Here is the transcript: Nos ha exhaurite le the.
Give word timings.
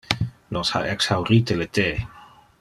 Nos 0.55 0.71
ha 0.75 0.81
exhaurite 0.95 1.55
le 1.61 1.67
the. 1.79 1.87